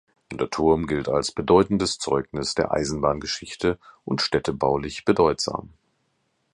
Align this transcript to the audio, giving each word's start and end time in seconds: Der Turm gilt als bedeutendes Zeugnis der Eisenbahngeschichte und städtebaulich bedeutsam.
Der 0.33 0.49
Turm 0.49 0.87
gilt 0.87 1.07
als 1.09 1.31
bedeutendes 1.31 1.99
Zeugnis 1.99 2.55
der 2.55 2.71
Eisenbahngeschichte 2.73 3.77
und 4.03 4.19
städtebaulich 4.23 5.05
bedeutsam. 5.05 5.73